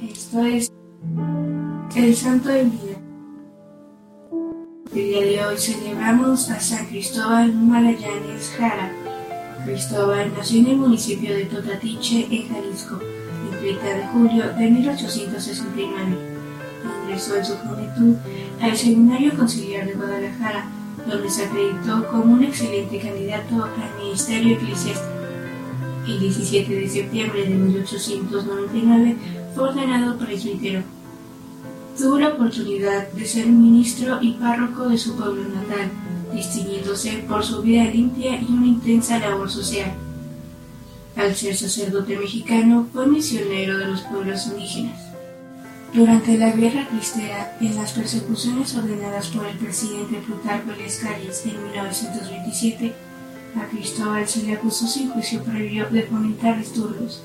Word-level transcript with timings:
Esto 0.00 0.44
es 0.44 0.72
el 1.94 2.16
Santo 2.16 2.48
del 2.48 2.70
Día. 2.72 2.96
El 4.92 5.04
día 5.04 5.20
de 5.20 5.44
hoy 5.44 5.56
celebramos 5.56 6.50
a 6.50 6.58
San 6.58 6.86
Cristóbal 6.86 7.54
Magallanes 7.54 8.52
Jara. 8.58 8.92
Cristóbal 9.64 10.32
nació 10.36 10.60
en 10.60 10.66
el 10.66 10.76
municipio 10.76 11.34
de 11.34 11.44
Totatiche, 11.44 12.26
en 12.28 12.48
Jalisco, 12.48 12.98
el 13.52 13.58
30 13.60 13.84
de 13.84 14.06
julio 14.08 14.44
de 14.58 14.70
1869. 14.70 16.18
Ingresó 17.04 17.36
en 17.36 17.44
su 17.44 17.54
juventud 17.56 18.16
al 18.60 18.76
Seminario 18.76 19.36
Conciliar 19.36 19.86
de 19.86 19.94
Guadalajara, 19.94 20.66
donde 21.08 21.30
se 21.30 21.44
acreditó 21.44 22.08
como 22.08 22.34
un 22.34 22.42
excelente 22.42 22.98
candidato 22.98 23.64
al 23.64 24.04
ministerio 24.04 24.56
eclesiástico. 24.56 25.14
El 26.06 26.20
17 26.20 26.74
de 26.74 26.88
septiembre 26.88 27.44
de 27.44 27.54
1899 27.54 29.16
ordenado 29.56 30.18
presbítero. 30.18 30.82
Tuvo 31.98 32.18
la 32.18 32.28
oportunidad 32.28 33.08
de 33.12 33.24
ser 33.24 33.46
ministro 33.46 34.20
y 34.20 34.32
párroco 34.32 34.88
de 34.88 34.98
su 34.98 35.16
pueblo 35.16 35.42
natal, 35.48 35.90
distinguiéndose 36.34 37.24
por 37.28 37.44
su 37.44 37.62
vida 37.62 37.84
limpia 37.84 38.40
y 38.40 38.46
una 38.46 38.66
intensa 38.66 39.18
labor 39.18 39.50
social. 39.50 39.92
Al 41.16 41.34
ser 41.36 41.56
sacerdote 41.56 42.18
mexicano, 42.18 42.88
fue 42.92 43.06
misionero 43.06 43.78
de 43.78 43.86
los 43.86 44.00
pueblos 44.02 44.46
indígenas. 44.48 45.00
Durante 45.94 46.36
la 46.36 46.50
Guerra 46.50 46.88
Cristera, 46.88 47.56
en 47.60 47.76
las 47.76 47.92
persecuciones 47.92 48.74
ordenadas 48.74 49.28
por 49.28 49.46
el 49.46 49.56
presidente 49.56 50.16
Plutarco 50.26 50.72
Calles 51.00 51.46
en 51.46 51.62
1927, 51.62 52.92
a 53.54 53.68
Cristóbal 53.68 54.26
se 54.26 54.42
le 54.42 54.54
acusó 54.54 54.88
sin 54.88 55.10
juicio 55.10 55.44
previo 55.44 55.86
de 55.88 56.02
fomentar 56.02 56.58
disturbios, 56.58 57.22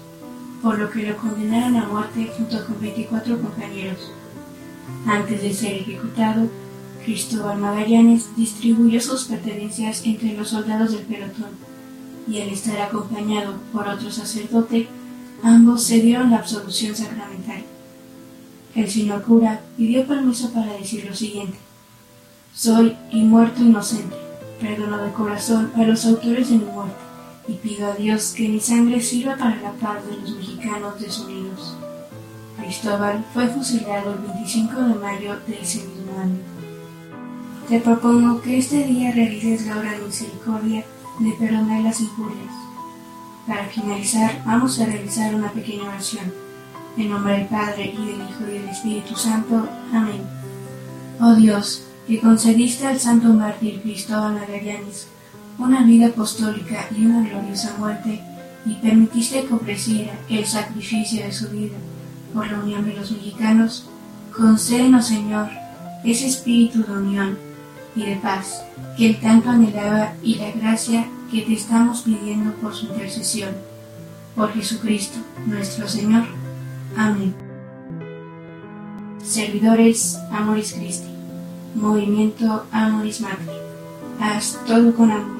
por 0.61 0.77
lo 0.77 0.89
que 0.89 1.03
lo 1.03 1.17
condenaron 1.17 1.75
a 1.77 1.87
muerte 1.87 2.31
junto 2.37 2.65
con 2.65 2.79
24 2.81 3.41
compañeros. 3.41 4.11
Antes 5.07 5.41
de 5.41 5.53
ser 5.53 5.73
ejecutado, 5.73 6.47
Cristóbal 7.05 7.57
Magallanes 7.59 8.35
distribuyó 8.35 8.99
sus 8.99 9.25
pertenencias 9.25 10.05
entre 10.05 10.33
los 10.33 10.49
soldados 10.49 10.91
del 10.91 11.03
pelotón, 11.03 11.51
y 12.27 12.41
al 12.41 12.49
estar 12.49 12.79
acompañado 12.81 13.55
por 13.71 13.87
otro 13.87 14.11
sacerdote, 14.11 14.87
ambos 15.41 15.83
se 15.83 16.01
dieron 16.01 16.31
la 16.31 16.37
absolución 16.37 16.95
sacramental. 16.95 17.63
El 18.75 18.89
señor 18.89 19.23
cura 19.23 19.61
pidió 19.77 20.05
permiso 20.05 20.51
para 20.51 20.73
decir 20.73 21.05
lo 21.05 21.15
siguiente. 21.15 21.57
Soy 22.53 22.95
y 23.11 23.23
muerto 23.23 23.63
inocente. 23.63 24.15
Perdono 24.59 24.97
de 24.97 25.11
corazón 25.13 25.71
a 25.75 25.83
los 25.83 26.05
autores 26.05 26.49
de 26.49 26.57
mi 26.57 26.65
muerte 26.65 27.08
y 27.49 27.53
pido 27.55 27.91
a 27.91 27.95
Dios 27.95 28.33
que 28.37 28.47
mi 28.47 28.59
sangre 28.59 29.01
sirva 29.01 29.35
para 29.35 29.55
la 29.55 29.71
paz 29.71 30.05
de 30.05 30.17
los 30.17 30.35
mexicanos 30.35 31.01
desunidos. 31.01 31.75
Cristóbal 32.59 33.25
fue 33.33 33.47
fusilado 33.47 34.13
el 34.13 34.19
25 34.19 34.79
de 34.81 34.93
mayo 34.95 35.39
de 35.47 35.59
ese 35.59 35.79
mismo 35.79 36.19
año. 36.19 36.37
Te 37.67 37.79
propongo 37.79 38.39
que 38.41 38.59
este 38.59 38.83
día 38.83 39.11
realices 39.11 39.65
la 39.65 39.79
obra 39.79 39.93
de 39.93 40.05
misericordia 40.05 40.85
de 41.19 41.31
perdonar 41.33 41.81
las 41.81 41.99
injurias. 42.01 42.53
Para 43.47 43.65
finalizar, 43.65 44.43
vamos 44.45 44.79
a 44.79 44.85
realizar 44.85 45.33
una 45.33 45.51
pequeña 45.51 45.89
oración. 45.89 46.31
En 46.97 47.09
nombre 47.09 47.33
del 47.33 47.47
Padre, 47.47 47.85
y 47.85 48.05
del 48.05 48.29
Hijo, 48.29 48.43
y 48.47 48.59
del 48.59 48.69
Espíritu 48.69 49.15
Santo. 49.15 49.67
Amén. 49.91 50.21
Oh 51.19 51.33
Dios, 51.33 51.83
que 52.07 52.19
concediste 52.19 52.85
al 52.85 52.99
santo 52.99 53.29
mártir 53.29 53.81
Cristóbal 53.81 54.33
Magallanes 54.33 55.07
una 55.59 55.83
vida 55.83 56.07
apostólica 56.07 56.87
y 56.97 57.05
una 57.05 57.27
gloriosa 57.29 57.75
muerte, 57.77 58.21
y 58.65 58.73
permitiste 58.75 59.43
que 59.43 59.53
ofreciera 59.53 60.13
el 60.29 60.45
sacrificio 60.45 61.23
de 61.23 61.31
su 61.31 61.49
vida 61.49 61.75
por 62.33 62.49
la 62.49 62.59
unión 62.59 62.85
de 62.85 62.93
los 62.93 63.11
mexicanos, 63.11 63.85
concédenos, 64.35 65.07
Señor, 65.07 65.49
ese 66.03 66.27
espíritu 66.27 66.83
de 66.83 66.93
unión 66.93 67.37
y 67.95 68.05
de 68.05 68.15
paz 68.17 68.63
que 68.97 69.07
él 69.07 69.19
tanto 69.19 69.49
anhelaba 69.49 70.13
y 70.23 70.35
la 70.35 70.51
gracia 70.51 71.07
que 71.31 71.41
te 71.41 71.53
estamos 71.53 72.01
pidiendo 72.01 72.53
por 72.55 72.73
su 72.73 72.87
intercesión. 72.87 73.51
Por 74.35 74.53
Jesucristo, 74.53 75.19
nuestro 75.45 75.87
Señor. 75.87 76.23
Amén. 76.95 77.35
Servidores 79.23 80.17
Amoris 80.31 80.73
Christi. 80.73 81.09
Movimiento 81.75 82.65
Amoris 82.71 83.21
Magni. 83.21 83.51
Haz 84.19 84.59
todo 84.65 84.93
con 84.95 85.11
amor. 85.11 85.38